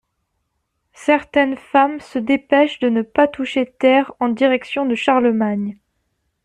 [0.95, 5.77] Certaines femmes se dépêchent de ne pas toucher terre en direction de Charlemagne!